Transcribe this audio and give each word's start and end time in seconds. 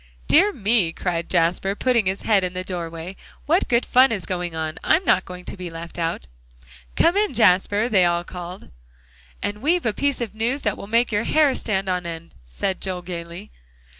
"Dear 0.27 0.51
me!" 0.51 0.91
cried 0.93 1.29
Jasper, 1.29 1.75
putting 1.75 2.07
his 2.07 2.23
head 2.23 2.43
in 2.43 2.53
the 2.53 2.63
doorway, 2.63 3.15
"what 3.45 3.67
good 3.67 3.85
fun 3.85 4.11
is 4.11 4.25
going 4.25 4.55
on? 4.55 4.79
I'm 4.83 5.05
not 5.05 5.25
going 5.25 5.45
to 5.45 5.55
be 5.55 5.69
left 5.69 5.99
out." 5.99 6.25
"Come 6.95 7.15
in, 7.15 7.35
Jasper," 7.35 7.87
they 7.87 8.03
all 8.03 8.23
called. 8.23 8.71
"And 9.43 9.61
we've 9.61 9.85
a 9.85 9.93
piece 9.93 10.19
of 10.19 10.33
news 10.33 10.63
that 10.63 10.75
will 10.75 10.87
make 10.87 11.11
your 11.11 11.25
hair 11.25 11.53
stand 11.53 11.87
on 11.87 12.07
end," 12.07 12.33
said 12.47 12.81
Joel 12.81 13.03
gaily. 13.03 13.51